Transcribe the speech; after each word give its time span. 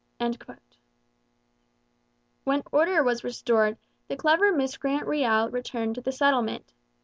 'When 2.43 2.63
order 2.71 3.03
was 3.03 3.23
restored 3.23 3.77
the 4.07 4.15
clever 4.17 4.51
miscreant 4.51 5.05
Riel 5.05 5.51
returned 5.51 5.93
to 5.93 6.01
the 6.01 6.11
settlement. 6.11 6.73